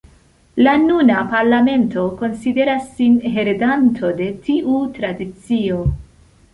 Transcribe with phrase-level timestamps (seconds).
[0.67, 5.83] La nuna parlamento konsideras sin heredanto de tiu tradicio.